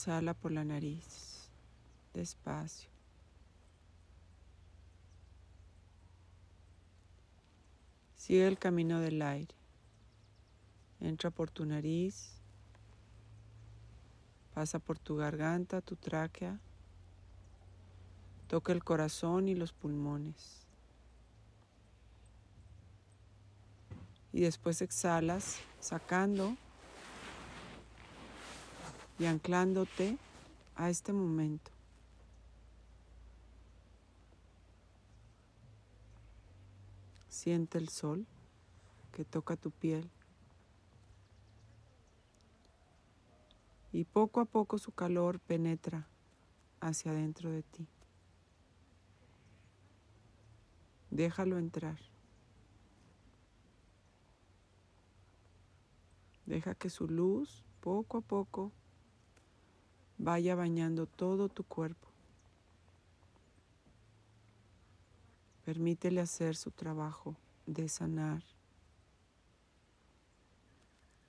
exhala 0.00 0.32
por 0.32 0.50
la 0.50 0.64
nariz, 0.64 1.50
despacio. 2.14 2.88
Sigue 8.16 8.46
el 8.46 8.58
camino 8.58 9.00
del 9.00 9.20
aire. 9.20 9.54
Entra 11.00 11.28
por 11.28 11.50
tu 11.50 11.66
nariz, 11.66 12.30
pasa 14.54 14.78
por 14.78 14.98
tu 14.98 15.16
garganta, 15.16 15.82
tu 15.82 15.96
tráquea, 15.96 16.58
toca 18.48 18.72
el 18.72 18.82
corazón 18.82 19.48
y 19.48 19.54
los 19.54 19.74
pulmones. 19.74 20.62
Y 24.32 24.40
después 24.40 24.80
exhalas, 24.80 25.58
sacando 25.78 26.56
y 29.20 29.26
anclándote 29.26 30.16
a 30.76 30.88
este 30.88 31.12
momento. 31.12 31.70
Siente 37.28 37.76
el 37.76 37.90
sol 37.90 38.26
que 39.12 39.26
toca 39.26 39.56
tu 39.56 39.70
piel 39.70 40.08
y 43.92 44.04
poco 44.04 44.40
a 44.40 44.46
poco 44.46 44.78
su 44.78 44.90
calor 44.92 45.38
penetra 45.38 46.06
hacia 46.80 47.12
adentro 47.12 47.50
de 47.50 47.62
ti. 47.62 47.86
Déjalo 51.10 51.58
entrar. 51.58 51.98
Deja 56.46 56.74
que 56.74 56.88
su 56.88 57.06
luz 57.06 57.62
poco 57.80 58.18
a 58.18 58.20
poco 58.22 58.72
vaya 60.20 60.54
bañando 60.54 61.06
todo 61.06 61.48
tu 61.48 61.64
cuerpo. 61.64 62.06
Permítele 65.64 66.20
hacer 66.20 66.56
su 66.56 66.70
trabajo 66.70 67.36
de 67.66 67.88
sanar, 67.88 68.42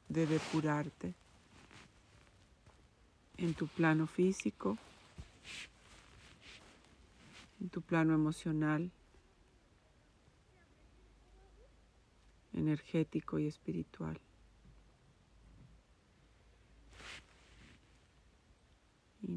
de 0.09 0.27
depurarte 0.27 1.13
en 3.37 3.53
tu 3.53 3.67
plano 3.67 4.07
físico, 4.07 4.77
en 7.61 7.69
tu 7.69 7.81
plano 7.81 8.13
emocional, 8.13 8.91
energético 12.53 13.39
y 13.39 13.47
espiritual. 13.47 14.19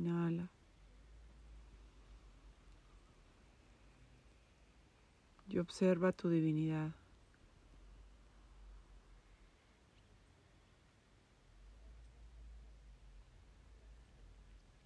Inhala. 0.05 0.51
Y 5.49 5.59
observa 5.59 6.13
tu 6.13 6.29
divinidad. 6.29 6.93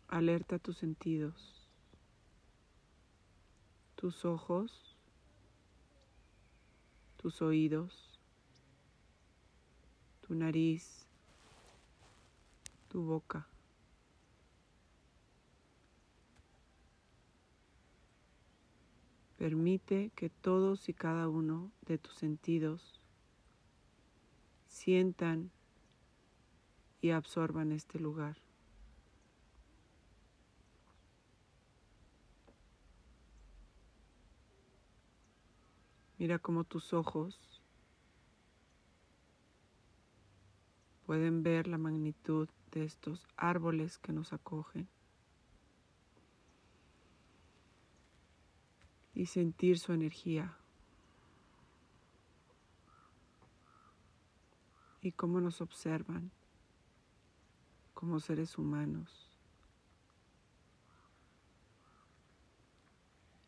Alerta 0.07 0.61
tus 0.61 0.79
sentidos, 0.79 1.69
tus 3.97 4.25
ojos, 4.25 4.97
tus 7.17 7.43
oídos, 7.43 8.21
tu 10.21 10.35
nariz, 10.35 11.07
tu 12.89 13.03
boca. 13.03 13.47
Permite 19.39 20.11
que 20.17 20.31
todos 20.31 20.89
y 20.89 20.95
cada 20.95 21.29
uno 21.29 21.71
de 21.87 21.97
tus 21.97 22.15
sentidos 22.15 23.01
sientan 24.67 25.53
y 27.01 27.11
absorban 27.11 27.71
este 27.71 28.01
lugar. 28.01 28.37
Mira 36.19 36.41
cómo 36.41 36.65
tus 36.65 36.93
ojos 36.93 37.63
pueden 41.07 41.45
ver 41.45 41.69
la 41.69 41.79
magnitud 41.79 42.49
de 42.73 42.83
estos 42.83 43.25
árboles 43.37 43.99
que 43.99 44.13
nos 44.13 44.33
acogen. 44.33 44.89
Y 49.19 49.27
sentir 49.27 49.81
su 49.81 49.93
energía. 49.93 50.57
Y 55.03 55.11
cómo 55.11 55.41
nos 55.41 55.61
observan 55.61 56.31
como 57.95 58.21
seres 58.21 58.57
humanos. 58.57 59.37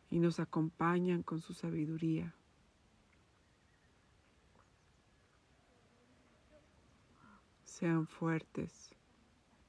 Y 0.09 0.19
nos 0.19 0.41
acompañan 0.41 1.23
con 1.23 1.39
su 1.39 1.53
sabiduría. 1.53 2.35
Sean 7.63 8.07
fuertes, 8.07 8.89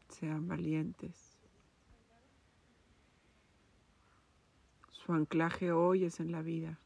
sean 0.09 0.49
valientes. 0.49 1.32
Anclaje 5.15 5.73
hoy 5.73 6.05
es 6.05 6.21
en 6.21 6.33
la 6.33 6.41
vida, 6.41 6.79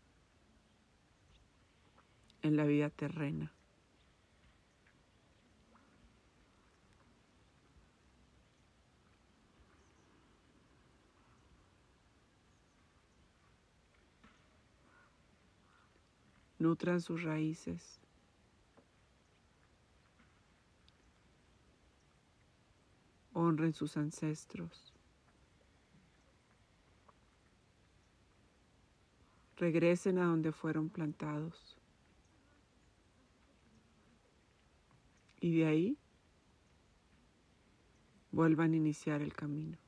en 2.42 2.56
la 2.56 2.64
vida 2.64 2.90
terrena. 2.90 3.52
Nutran 16.58 17.00
sus 17.00 17.22
raíces. 17.22 18.00
Honren 23.34 23.74
sus 23.74 23.96
ancestros. 23.96 24.95
Regresen 29.56 30.18
a 30.18 30.26
donde 30.26 30.52
fueron 30.52 30.88
plantados. 30.88 31.76
Y 35.40 35.58
de 35.58 35.66
ahí 35.66 35.98
vuelvan 38.32 38.72
a 38.72 38.76
iniciar 38.76 39.22
el 39.22 39.32
camino. 39.32 39.78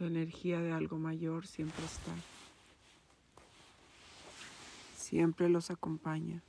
La 0.00 0.06
energía 0.06 0.60
de 0.60 0.72
algo 0.72 0.96
mayor 0.96 1.46
siempre 1.46 1.84
está. 1.84 2.12
Siempre 4.96 5.50
los 5.50 5.70
acompaña. 5.70 6.42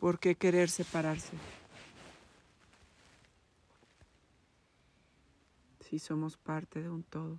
¿Por 0.00 0.18
qué 0.18 0.34
querer 0.34 0.70
separarse? 0.70 1.36
Si 5.80 5.98
somos 5.98 6.38
parte 6.38 6.82
de 6.82 6.88
un 6.88 7.02
todo. 7.02 7.38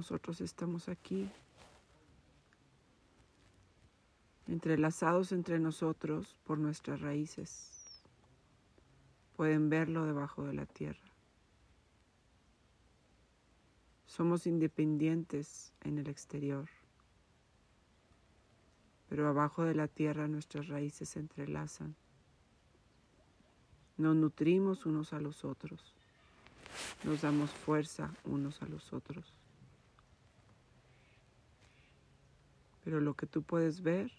Nosotros 0.00 0.40
estamos 0.40 0.88
aquí, 0.88 1.28
entrelazados 4.48 5.30
entre 5.30 5.58
nosotros 5.58 6.38
por 6.44 6.56
nuestras 6.56 7.02
raíces. 7.02 8.00
Pueden 9.36 9.68
verlo 9.68 10.06
debajo 10.06 10.46
de 10.46 10.54
la 10.54 10.64
tierra. 10.64 11.12
Somos 14.06 14.46
independientes 14.46 15.74
en 15.82 15.98
el 15.98 16.08
exterior, 16.08 16.70
pero 19.10 19.28
abajo 19.28 19.64
de 19.64 19.74
la 19.74 19.86
tierra 19.86 20.28
nuestras 20.28 20.68
raíces 20.68 21.10
se 21.10 21.18
entrelazan. 21.18 21.94
Nos 23.98 24.16
nutrimos 24.16 24.86
unos 24.86 25.12
a 25.12 25.20
los 25.20 25.44
otros. 25.44 25.94
nos 27.04 27.20
damos 27.20 27.50
fuerza 27.50 28.14
unos 28.24 28.62
a 28.62 28.66
los 28.66 28.94
otros. 28.94 29.39
Pero 32.84 33.00
lo 33.00 33.14
que 33.14 33.26
tú 33.26 33.42
puedes 33.42 33.82
ver 33.82 34.10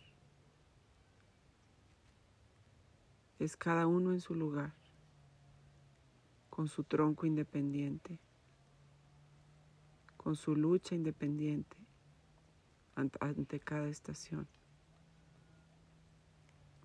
es 3.39 3.57
cada 3.57 3.87
uno 3.87 4.11
en 4.11 4.21
su 4.21 4.35
lugar, 4.35 4.73
con 6.49 6.67
su 6.67 6.83
tronco 6.83 7.25
independiente, 7.25 8.19
con 10.15 10.35
su 10.35 10.55
lucha 10.55 10.93
independiente 10.93 11.75
ante, 12.95 13.59
cada 13.59 13.87
estación, 13.87 14.47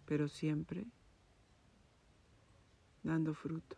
pero 0.07 0.29
siempre 0.29 0.87
dando 3.03 3.35
fruto. 3.35 3.77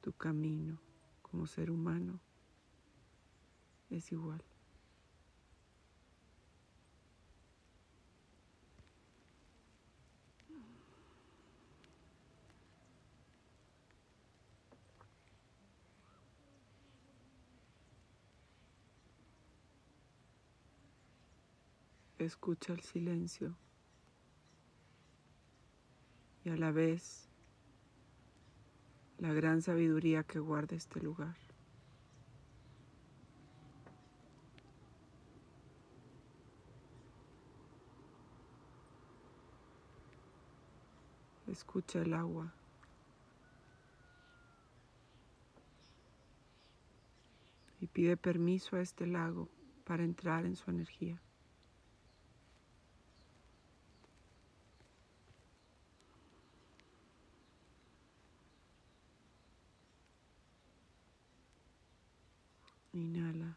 Tu 0.00 0.12
camino 0.14 0.87
como 1.30 1.46
ser 1.46 1.70
humano 1.70 2.20
es 3.90 4.12
igual. 4.12 4.42
Escucha 22.18 22.72
el 22.72 22.80
silencio 22.80 23.56
y 26.44 26.50
a 26.50 26.56
la 26.56 26.72
vez 26.72 27.27
la 29.18 29.32
gran 29.32 29.62
sabiduría 29.62 30.22
que 30.22 30.38
guarda 30.38 30.76
este 30.76 31.00
lugar. 31.00 31.36
Escucha 41.48 42.02
el 42.02 42.14
agua. 42.14 42.52
Y 47.80 47.86
pide 47.86 48.16
permiso 48.16 48.76
a 48.76 48.80
este 48.80 49.06
lago 49.06 49.48
para 49.84 50.04
entrar 50.04 50.44
en 50.44 50.56
su 50.56 50.70
energía. 50.70 51.20
Inhala. 62.98 63.56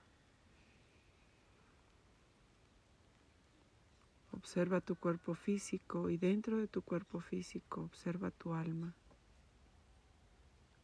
Observa 4.32 4.82
tu 4.82 4.96
cuerpo 4.96 5.36
físico 5.36 6.10
y 6.10 6.18
dentro 6.18 6.58
de 6.58 6.68
tu 6.68 6.82
cuerpo 6.82 7.20
físico 7.20 7.82
observa 7.82 8.32
tu 8.32 8.54
alma, 8.54 8.94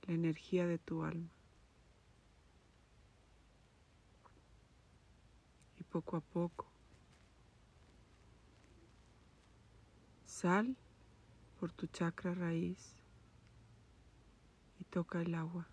la 0.07 0.13
energía 0.13 0.67
de 0.67 0.77
tu 0.77 1.03
alma. 1.03 1.29
Y 5.79 5.83
poco 5.83 6.17
a 6.17 6.21
poco 6.21 6.67
sal 10.25 10.75
por 11.59 11.71
tu 11.71 11.87
chakra 11.87 12.35
raíz 12.35 12.93
y 14.79 14.83
toca 14.83 15.21
el 15.21 15.33
agua. 15.33 15.67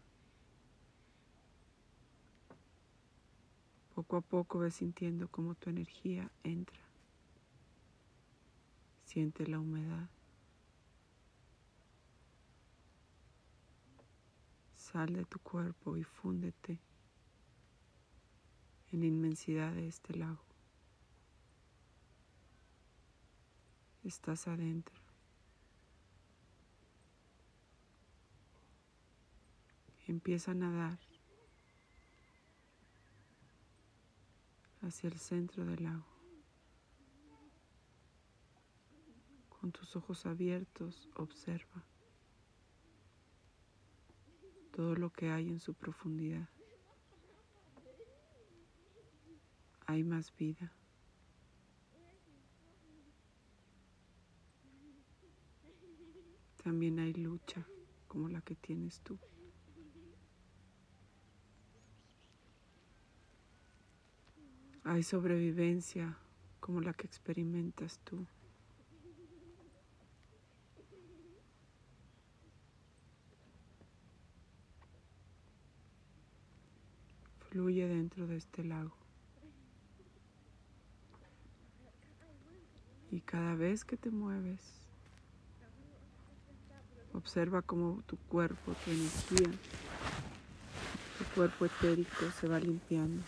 Poco 4.05 4.17
a 4.19 4.21
poco 4.21 4.59
ves 4.59 4.75
sintiendo 4.75 5.29
cómo 5.29 5.55
tu 5.55 5.71
energía 5.71 6.31
entra. 6.43 6.79
Siente 9.06 9.47
la 9.47 9.59
humedad. 9.59 10.11
Sal 14.75 15.15
de 15.15 15.25
tu 15.25 15.39
cuerpo 15.39 15.97
y 15.97 16.05
fúndete 16.05 16.79
en 18.93 19.01
la 19.01 19.06
inmensidad 19.06 19.73
de 19.73 19.89
este 19.89 20.15
lago. 20.19 20.45
Estás 24.03 24.47
adentro. 24.49 25.01
Empieza 30.06 30.51
a 30.51 30.55
nadar. 30.55 30.99
Hacia 34.85 35.09
el 35.09 35.19
centro 35.19 35.65
del 35.65 35.85
lago. 35.85 36.05
Con 39.49 39.73
tus 39.73 39.97
ojos 39.97 40.27
abiertos 40.27 41.09
observa 41.15 41.83
todo 44.73 44.95
lo 44.95 45.11
que 45.11 45.31
hay 45.31 45.49
en 45.49 45.59
su 45.59 45.73
profundidad. 45.75 46.49
Hay 49.87 50.05
más 50.05 50.35
vida. 50.37 50.73
También 56.63 56.99
hay 56.99 57.13
lucha 57.15 57.67
como 58.09 58.29
la 58.29 58.41
que 58.41 58.55
tienes 58.55 59.01
tú. 59.01 59.19
Hay 64.87 65.03
sobrevivencia 65.03 66.15
como 66.61 66.83
la 66.83 66.93
que 66.93 67.07
experimentas 67.07 67.99
tú. 68.05 68.27
Fluye 77.49 77.89
dentro 77.89 78.27
de 78.27 78.37
este 78.37 78.63
lago. 78.63 78.94
Y 83.11 83.20
cada 83.20 83.55
vez 83.55 83.87
que 83.87 83.97
te 83.97 84.11
mueves, 84.11 84.61
observa 87.15 87.63
cómo 87.63 88.03
tu 88.06 88.19
cuerpo, 88.19 88.75
tu 88.85 88.91
energía, 88.91 89.51
tu 91.19 91.25
cuerpo 91.35 91.65
etérico 91.65 92.31
se 92.39 92.49
va 92.49 92.58
limpiando. 92.58 93.23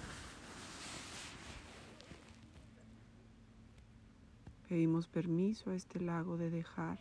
Pedimos 4.68 5.06
permiso 5.06 5.70
a 5.70 5.76
este 5.76 6.00
lago 6.00 6.36
de 6.36 6.50
dejar 6.50 6.98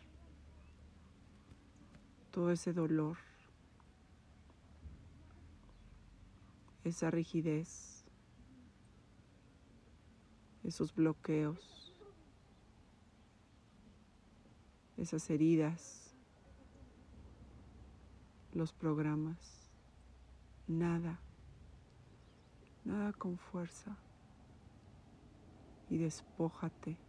todo 2.29 2.51
ese 2.51 2.73
dolor, 2.73 3.17
esa 6.83 7.09
rigidez, 7.09 8.05
esos 10.63 10.93
bloqueos, 10.93 11.91
esas 14.97 15.27
heridas, 15.31 16.13
los 18.53 18.73
programas, 18.73 19.71
nada, 20.67 21.19
nada 22.83 23.11
con 23.13 23.39
fuerza. 23.39 23.97
Y 25.89 25.97
despójate 25.97 27.04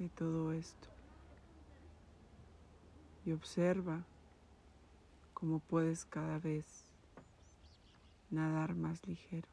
de 0.00 0.08
todo 0.08 0.52
esto. 0.52 0.88
Y 3.26 3.32
observa 3.32 4.02
cómo 5.34 5.60
puedes 5.60 6.06
cada 6.06 6.38
vez 6.38 6.86
nadar 8.30 8.74
más 8.74 9.06
ligero. 9.06 9.48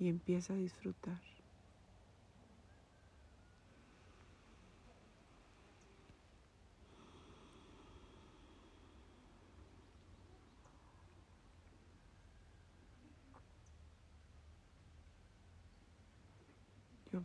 Y 0.00 0.08
empieza 0.08 0.54
a 0.54 0.56
disfrutar. 0.56 1.20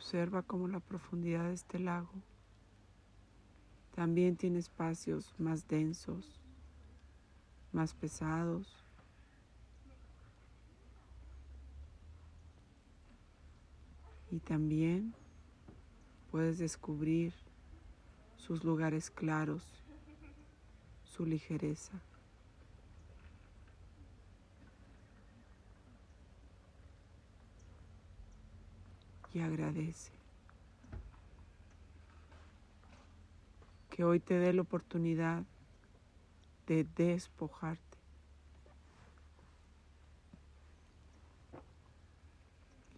Observa 0.02 0.42
cómo 0.42 0.68
la 0.68 0.80
profundidad 0.80 1.44
de 1.44 1.54
este 1.54 1.78
lago 1.78 2.10
también 3.94 4.36
tiene 4.36 4.58
espacios 4.58 5.32
más 5.38 5.68
densos, 5.68 6.42
más 7.72 7.94
pesados. 7.94 8.84
Y 14.32 14.40
también 14.40 15.14
puedes 16.32 16.58
descubrir 16.58 17.36
sus 18.38 18.64
lugares 18.64 19.12
claros, 19.12 19.64
su 21.04 21.28
ligereza. 21.28 22.02
Y 29.34 29.40
agradece. 29.40 30.12
Que 33.90 34.04
hoy 34.04 34.20
te 34.20 34.40
dé 34.40 34.54
la 34.54 34.62
oportunidad 34.62 35.44
de 36.68 36.86
despojarte. 36.96 37.98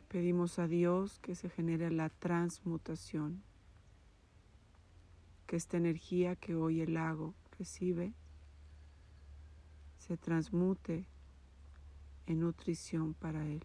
Pedimos 0.07 0.59
a 0.59 0.67
Dios 0.67 1.17
que 1.19 1.33
se 1.33 1.49
genere 1.49 1.89
la 1.89 2.09
transmutación, 2.09 3.41
que 5.47 5.55
esta 5.55 5.77
energía 5.77 6.35
que 6.35 6.53
hoy 6.53 6.81
el 6.81 6.93
lago 6.93 7.33
recibe 7.57 8.13
se 9.97 10.17
transmute 10.17 11.07
en 12.27 12.41
nutrición 12.41 13.13
para 13.13 13.43
él. 13.47 13.63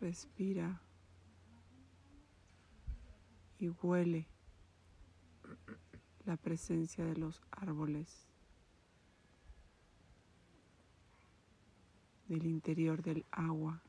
Respira 0.00 0.80
y 3.58 3.68
huele 3.68 4.26
la 6.24 6.36
presencia 6.36 7.04
de 7.04 7.16
los 7.16 7.42
árboles 7.50 8.26
del 12.28 12.46
interior 12.46 13.02
del 13.02 13.24
agua. 13.30 13.80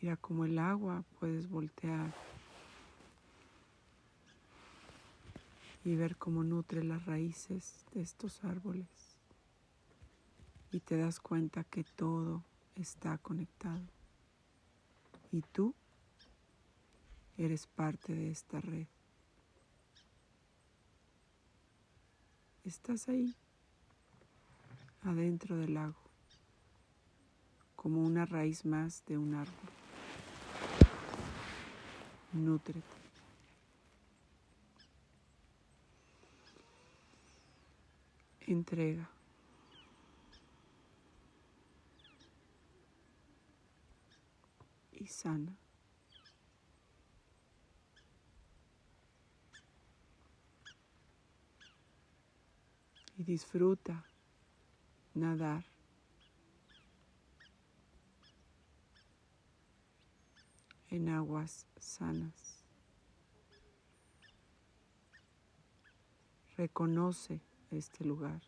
Mira 0.00 0.16
como 0.18 0.44
el 0.44 0.58
agua 0.58 1.02
puedes 1.18 1.48
voltear 1.48 2.14
y 5.82 5.94
ver 5.96 6.16
cómo 6.16 6.44
nutre 6.44 6.84
las 6.84 7.06
raíces 7.06 7.86
de 7.92 8.02
estos 8.02 8.44
árboles 8.44 9.03
y 10.74 10.80
te 10.80 10.96
das 10.96 11.20
cuenta 11.20 11.62
que 11.62 11.84
todo 11.84 12.42
está 12.74 13.16
conectado. 13.18 13.86
Y 15.30 15.40
tú 15.40 15.72
eres 17.38 17.68
parte 17.68 18.12
de 18.12 18.32
esta 18.32 18.60
red. 18.60 18.86
Estás 22.64 23.08
ahí, 23.08 23.36
adentro 25.02 25.56
del 25.56 25.74
lago, 25.74 26.00
como 27.76 28.02
una 28.02 28.26
raíz 28.26 28.64
más 28.64 29.04
de 29.06 29.16
un 29.16 29.34
árbol. 29.34 29.70
Nútrete. 32.32 32.82
Entrega. 38.48 39.13
Y 45.04 45.06
sana. 45.06 45.54
Y 53.16 53.22
disfruta 53.22 54.04
nadar. 55.14 55.64
en 60.90 61.08
aguas 61.08 61.66
sanas. 61.76 62.62
Reconoce 66.56 67.40
este 67.72 68.04
lugar 68.04 68.40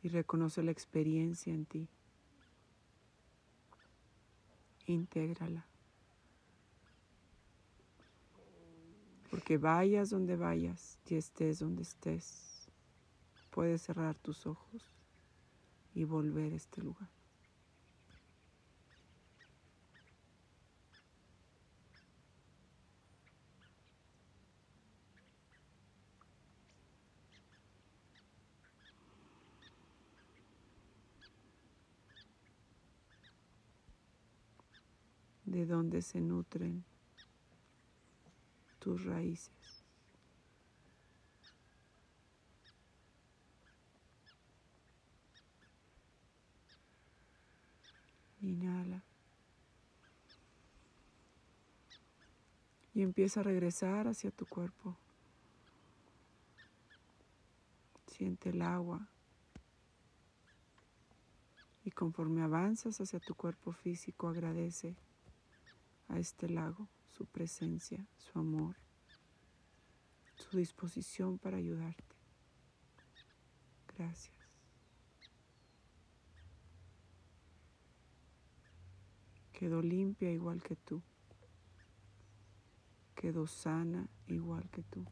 y 0.00 0.08
reconoce 0.10 0.62
la 0.62 0.70
experiencia 0.70 1.52
en 1.52 1.66
ti 1.66 1.88
intégrala. 4.92 5.66
Porque 9.30 9.58
vayas 9.58 10.10
donde 10.10 10.36
vayas 10.36 10.98
y 11.06 11.16
estés 11.16 11.58
donde 11.58 11.82
estés, 11.82 12.70
puedes 13.50 13.82
cerrar 13.82 14.16
tus 14.16 14.46
ojos 14.46 14.82
y 15.94 16.04
volver 16.04 16.52
a 16.52 16.56
este 16.56 16.82
lugar. 16.82 17.17
De 35.58 35.66
donde 35.66 36.02
se 36.02 36.20
nutren 36.20 36.84
tus 38.78 39.04
raíces. 39.04 39.50
Inhala. 48.40 49.02
Y 52.94 53.02
empieza 53.02 53.40
a 53.40 53.42
regresar 53.42 54.06
hacia 54.06 54.30
tu 54.30 54.46
cuerpo. 54.46 54.96
Siente 58.06 58.50
el 58.50 58.62
agua. 58.62 59.08
Y 61.84 61.90
conforme 61.90 62.42
avanzas 62.42 63.00
hacia 63.00 63.18
tu 63.18 63.34
cuerpo 63.34 63.72
físico, 63.72 64.28
agradece 64.28 64.94
a 66.08 66.18
este 66.18 66.48
lago, 66.48 66.88
su 67.10 67.26
presencia, 67.26 68.06
su 68.16 68.38
amor, 68.38 68.76
su 70.34 70.56
disposición 70.56 71.38
para 71.38 71.56
ayudarte. 71.58 72.16
Gracias. 73.96 74.36
Quedó 79.52 79.82
limpia 79.82 80.30
igual 80.30 80.62
que 80.62 80.76
tú. 80.76 81.02
Quedó 83.16 83.48
sana 83.48 84.08
igual 84.28 84.70
que 84.70 84.84
tú. 84.84 85.04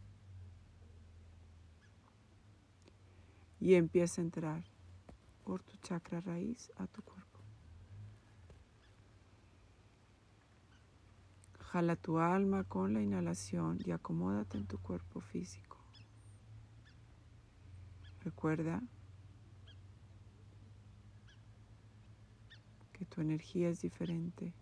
Y 3.59 3.75
empieza 3.75 4.21
a 4.21 4.25
entrar 4.25 4.65
por 5.43 5.65
tu 5.65 5.77
chakra 5.79 6.21
raíz 6.21 6.71
a 6.77 6.87
tu 6.87 7.03
cuerpo. 7.03 7.26
Jala 11.77 11.95
tu 11.95 12.19
alma 12.19 12.65
con 12.65 12.95
la 12.95 13.03
inhalación 13.03 13.79
y 13.85 13.91
acomódate 13.91 14.57
en 14.57 14.67
tu 14.67 14.79
cuerpo 14.79 15.21
físico. 15.21 15.77
Recuerda 18.25 18.83
que 22.95 23.05
tu 23.05 23.21
energía 23.21 23.69
es 23.69 23.83
diferente. 23.83 24.55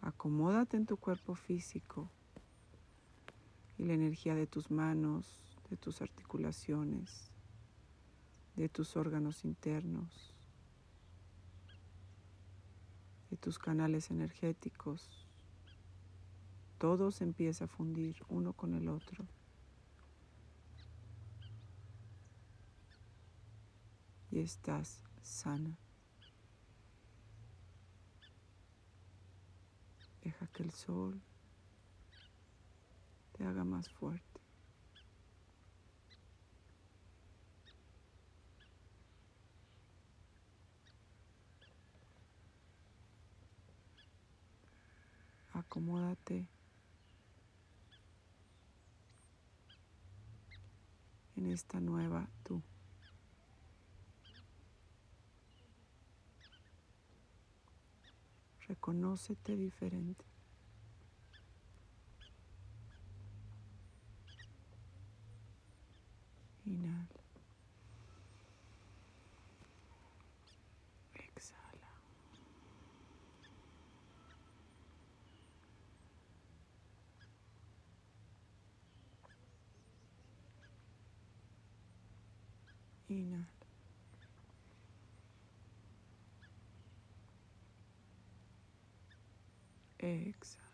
Acomódate 0.00 0.78
en 0.78 0.86
tu 0.86 0.96
cuerpo 0.96 1.34
físico 1.34 2.08
y 3.76 3.84
la 3.84 3.92
energía 3.92 4.34
de 4.34 4.46
tus 4.46 4.70
manos, 4.70 5.54
de 5.68 5.76
tus 5.76 6.00
articulaciones, 6.00 7.30
de 8.56 8.70
tus 8.70 8.96
órganos 8.96 9.44
internos 9.44 10.35
tus 13.36 13.58
canales 13.58 14.10
energéticos. 14.10 15.26
Todo 16.78 17.10
se 17.10 17.24
empieza 17.24 17.64
a 17.64 17.68
fundir 17.68 18.16
uno 18.28 18.52
con 18.52 18.74
el 18.74 18.88
otro. 18.88 19.26
Y 24.30 24.40
estás 24.40 25.02
sana. 25.22 25.78
Deja 30.22 30.46
que 30.48 30.62
el 30.64 30.70
sol 30.72 31.22
haga 33.44 33.64
más 33.64 33.88
fuerte. 33.88 34.45
Acomódate 45.76 46.48
en 51.36 51.46
esta 51.48 51.80
nueva 51.80 52.30
tú. 52.44 52.62
Reconócete 58.66 59.54
diferente. 59.54 60.24
Inhala. 66.64 67.06
Exhala. 71.12 71.76
Inhala. 83.16 83.46
Exhalo. 89.98 90.66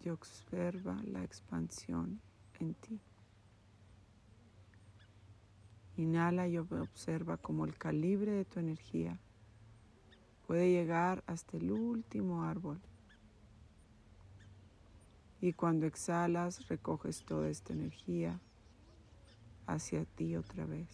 Y 0.00 0.08
observa 0.08 0.96
la 1.04 1.22
expansión 1.22 2.20
en 2.60 2.74
ti. 2.74 3.00
Inhala 5.96 6.48
y 6.48 6.56
observa 6.56 7.36
cómo 7.36 7.66
el 7.66 7.76
calibre 7.76 8.32
de 8.32 8.44
tu 8.44 8.58
energía 8.58 9.20
puede 10.46 10.70
llegar 10.70 11.22
hasta 11.26 11.56
el 11.58 11.70
último 11.70 12.44
árbol. 12.44 12.80
Y 15.44 15.52
cuando 15.52 15.84
exhalas, 15.84 16.68
recoges 16.68 17.22
toda 17.22 17.50
esta 17.50 17.74
energía 17.74 18.40
hacia 19.66 20.06
ti 20.06 20.36
otra 20.36 20.64
vez 20.64 20.88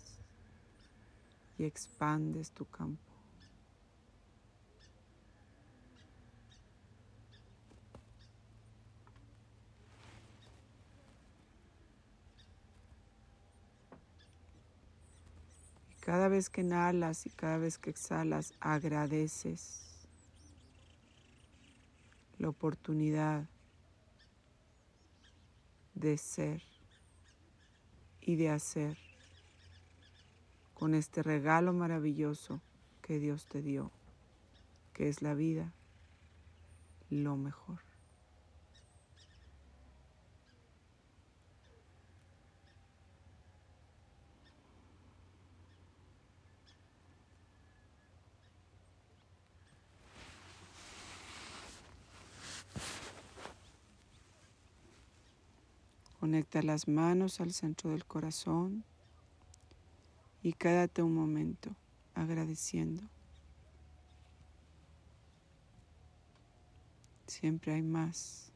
y 1.57 1.63
expandes 1.63 2.51
tu 2.51 2.65
campo. 2.65 3.13
Cada 16.01 16.27
vez 16.27 16.51
que 16.51 16.63
inhalas 16.63 17.25
y 17.25 17.31
cada 17.31 17.59
vez 17.59 17.79
que 17.79 17.91
exhalas, 17.91 18.53
agradeces 18.59 20.09
la 22.39 22.49
oportunidad 22.49 23.47
de 26.01 26.17
ser 26.17 26.63
y 28.21 28.37
de 28.37 28.49
hacer 28.49 28.97
con 30.75 30.95
este 30.95 31.23
regalo 31.23 31.75
maravilloso 31.75 32.63
que 33.03 33.19
Dios 33.19 33.47
te 33.47 33.61
dio, 33.61 33.91
que 34.95 35.09
es 35.09 35.21
la 35.21 35.35
vida, 35.35 35.73
lo 37.11 37.37
mejor. 37.37 37.90
Conecta 56.21 56.61
las 56.63 56.87
manos 56.87 57.41
al 57.41 57.55
centro 57.55 57.93
del 57.93 58.05
corazón 58.05 58.85
y 60.43 60.53
quédate 60.53 61.03
un 61.03 61.15
momento 61.15 61.75
agradeciendo. 62.15 63.03
Siempre 67.27 67.73
hay 67.73 67.81
más 67.81 68.53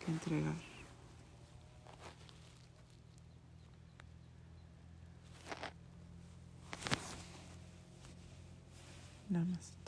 que 0.00 0.10
entregar. 0.10 0.56
Namaste. 9.28 9.81